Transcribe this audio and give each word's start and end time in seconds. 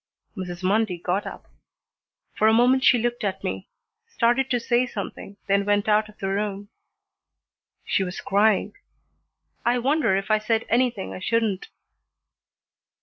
Mrs. 0.35 0.63
Mundy 0.63 0.97
got 0.97 1.27
up. 1.27 1.45
For 2.33 2.47
a 2.47 2.53
moment 2.53 2.83
she 2.83 2.97
looked 2.97 3.23
at 3.23 3.43
me, 3.43 3.69
started 4.07 4.49
to 4.49 4.59
say 4.59 4.87
something, 4.87 5.37
then 5.45 5.63
went 5.63 5.87
out 5.87 6.09
of 6.09 6.17
the 6.17 6.29
room. 6.29 6.69
She 7.85 8.03
was 8.03 8.19
crying. 8.19 8.73
I 9.63 9.77
wonder 9.77 10.15
if 10.15 10.31
I 10.31 10.39
said 10.39 10.65
anything 10.69 11.13
I 11.13 11.19
shouldn't. 11.19 11.67